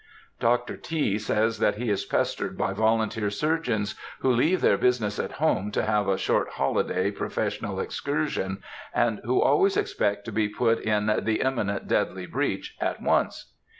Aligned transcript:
Dr. 0.39 0.77
T. 0.77 1.19
says 1.19 1.59
that 1.59 1.75
he 1.75 1.91
is 1.91 2.05
pestered 2.05 2.57
by 2.57 2.73
volunteer 2.73 3.29
surgeons, 3.29 3.93
who 4.21 4.31
leave 4.31 4.59
their 4.61 4.75
business 4.75 5.19
at 5.19 5.33
home 5.33 5.69
to 5.73 5.83
have 5.83 6.07
a 6.07 6.17
short 6.17 6.49
holiday 6.53 7.11
professional 7.11 7.79
excursion, 7.79 8.63
and 8.95 9.21
who 9.25 9.39
always 9.39 9.77
expect 9.77 10.25
to 10.25 10.31
be 10.31 10.49
put 10.49 10.79
in 10.79 11.05
the 11.05 11.41
"imminent 11.41 11.87
deadly 11.87 12.25
breach" 12.25 12.75
at 12.81 12.99
once. 12.99 13.53